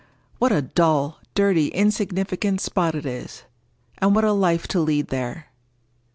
[0.39, 3.43] What a dull, dirty, insignificant spot it is!
[3.99, 5.49] And what a life to lead there!"